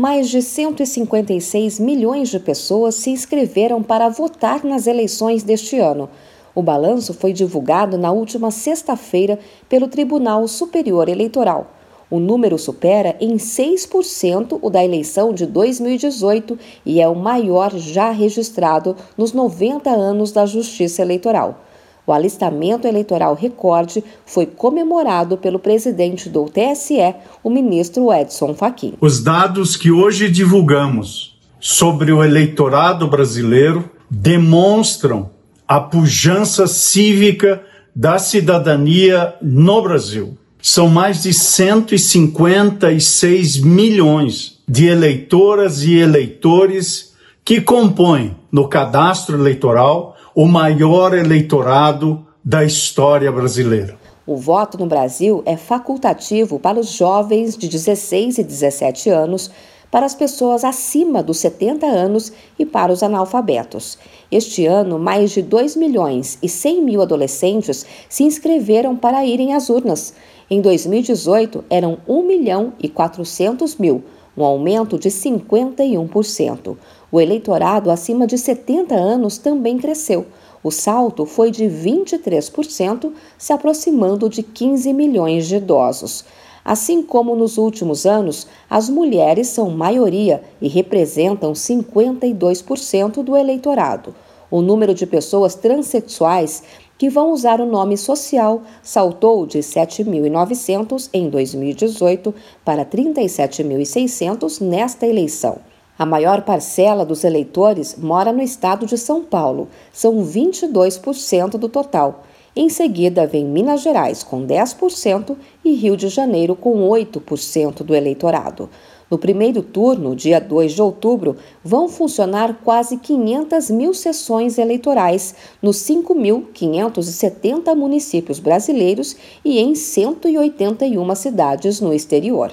mais 0.00 0.30
de 0.30 0.40
156 0.40 1.78
milhões 1.78 2.30
de 2.30 2.40
pessoas 2.40 2.94
se 2.94 3.10
inscreveram 3.10 3.82
para 3.82 4.08
votar 4.08 4.64
nas 4.64 4.86
eleições 4.86 5.42
deste 5.42 5.78
ano. 5.78 6.08
O 6.54 6.62
balanço 6.62 7.12
foi 7.12 7.34
divulgado 7.34 7.98
na 7.98 8.10
última 8.10 8.50
sexta-feira 8.50 9.38
pelo 9.68 9.88
Tribunal 9.88 10.48
Superior 10.48 11.06
Eleitoral. 11.06 11.66
O 12.10 12.18
número 12.18 12.56
supera 12.56 13.14
em 13.20 13.36
6% 13.36 14.58
o 14.62 14.70
da 14.70 14.82
eleição 14.82 15.34
de 15.34 15.44
2018 15.44 16.58
e 16.86 16.98
é 16.98 17.06
o 17.06 17.14
maior 17.14 17.70
já 17.76 18.10
registrado 18.10 18.96
nos 19.18 19.34
90 19.34 19.90
anos 19.90 20.32
da 20.32 20.46
Justiça 20.46 21.02
Eleitoral. 21.02 21.60
O 22.06 22.12
alistamento 22.12 22.86
eleitoral 22.86 23.34
recorde 23.34 24.02
foi 24.24 24.46
comemorado 24.46 25.36
pelo 25.36 25.58
presidente 25.58 26.28
do 26.28 26.46
TSE, 26.46 27.14
o 27.42 27.50
ministro 27.50 28.12
Edson 28.12 28.54
Fachin. 28.54 28.94
Os 29.00 29.22
dados 29.22 29.76
que 29.76 29.90
hoje 29.90 30.30
divulgamos 30.30 31.38
sobre 31.60 32.12
o 32.12 32.24
eleitorado 32.24 33.06
brasileiro 33.06 33.90
demonstram 34.10 35.30
a 35.68 35.78
pujança 35.78 36.66
cívica 36.66 37.62
da 37.94 38.18
cidadania 38.18 39.34
no 39.40 39.80
Brasil. 39.82 40.36
São 40.62 40.88
mais 40.88 41.22
de 41.22 41.32
156 41.32 43.58
milhões 43.58 44.58
de 44.68 44.86
eleitoras 44.86 45.82
e 45.82 45.96
eleitores 45.96 47.14
que 47.44 47.60
compõem 47.60 48.36
no 48.52 48.68
cadastro 48.68 49.36
eleitoral 49.38 50.16
o 50.34 50.46
maior 50.46 51.14
eleitorado 51.14 52.26
da 52.44 52.64
história 52.64 53.30
brasileira. 53.30 53.98
O 54.26 54.36
voto 54.36 54.78
no 54.78 54.86
Brasil 54.86 55.42
é 55.44 55.56
facultativo 55.56 56.58
para 56.58 56.78
os 56.78 56.92
jovens 56.92 57.56
de 57.56 57.68
16 57.68 58.38
e 58.38 58.44
17 58.44 59.10
anos 59.10 59.50
para 59.90 60.06
as 60.06 60.14
pessoas 60.14 60.62
acima 60.62 61.20
dos 61.20 61.38
70 61.38 61.84
anos 61.84 62.32
e 62.56 62.64
para 62.64 62.92
os 62.92 63.02
analfabetos. 63.02 63.98
Este 64.30 64.66
ano, 64.66 64.98
mais 64.98 65.32
de 65.32 65.42
2 65.42 65.74
milhões 65.74 66.38
e 66.40 66.48
100 66.48 66.82
mil 66.82 67.02
adolescentes 67.02 67.84
se 68.08 68.22
inscreveram 68.22 68.96
para 68.96 69.26
irem 69.26 69.52
às 69.52 69.68
urnas. 69.68 70.14
Em 70.48 70.60
2018, 70.60 71.64
eram 71.68 71.98
1 72.06 72.22
milhão 72.22 72.72
e 72.78 72.88
400 72.88 73.76
mil, 73.76 74.04
um 74.36 74.44
aumento 74.44 74.98
de 74.98 75.08
51%. 75.08 76.76
O 77.10 77.20
eleitorado 77.20 77.90
acima 77.90 78.26
de 78.26 78.38
70 78.38 78.94
anos 78.94 79.38
também 79.38 79.78
cresceu. 79.78 80.26
O 80.62 80.70
salto 80.70 81.24
foi 81.24 81.50
de 81.50 81.64
23%, 81.64 83.12
se 83.38 83.52
aproximando 83.52 84.28
de 84.28 84.42
15 84.42 84.92
milhões 84.92 85.48
de 85.48 85.56
idosos. 85.56 86.24
Assim 86.64 87.02
como 87.02 87.34
nos 87.34 87.56
últimos 87.56 88.04
anos, 88.04 88.46
as 88.68 88.90
mulheres 88.90 89.48
são 89.48 89.70
maioria 89.70 90.42
e 90.60 90.68
representam 90.68 91.52
52% 91.52 93.22
do 93.22 93.36
eleitorado. 93.36 94.14
O 94.50 94.60
número 94.60 94.92
de 94.92 95.06
pessoas 95.06 95.54
transexuais 95.54 96.62
que 96.98 97.08
vão 97.08 97.32
usar 97.32 97.60
o 97.60 97.66
nome 97.66 97.96
social 97.96 98.62
saltou 98.82 99.46
de 99.46 99.60
7.900 99.60 101.08
em 101.14 101.30
2018 101.30 102.34
para 102.64 102.84
37.600 102.84 104.60
nesta 104.60 105.06
eleição. 105.06 105.58
A 105.98 106.04
maior 106.04 106.42
parcela 106.42 107.04
dos 107.04 107.24
eleitores 107.24 107.94
mora 107.96 108.32
no 108.32 108.42
estado 108.42 108.86
de 108.86 108.98
São 108.98 109.22
Paulo, 109.22 109.68
são 109.92 110.24
22% 110.24 111.58
do 111.58 111.68
total. 111.68 112.24
Em 112.54 112.68
seguida, 112.68 113.28
vem 113.28 113.44
Minas 113.44 113.80
Gerais, 113.82 114.24
com 114.24 114.44
10%, 114.44 115.36
e 115.64 115.72
Rio 115.74 115.96
de 115.96 116.08
Janeiro, 116.08 116.56
com 116.56 116.88
8% 116.88 117.84
do 117.84 117.94
eleitorado. 117.94 118.68
No 119.08 119.18
primeiro 119.18 119.62
turno, 119.62 120.16
dia 120.16 120.40
2 120.40 120.72
de 120.72 120.82
outubro, 120.82 121.36
vão 121.64 121.88
funcionar 121.88 122.60
quase 122.64 122.96
500 122.96 123.70
mil 123.70 123.94
sessões 123.94 124.58
eleitorais 124.58 125.34
nos 125.62 125.78
5.570 125.78 127.74
municípios 127.74 128.38
brasileiros 128.38 129.16
e 129.44 129.58
em 129.58 129.74
181 129.74 131.14
cidades 131.14 131.80
no 131.80 131.92
exterior. 131.92 132.52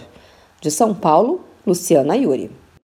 De 0.61 0.71
São 0.71 0.93
Paulo, 0.93 1.41
Luciana 1.65 2.15
Yuri. 2.15 2.49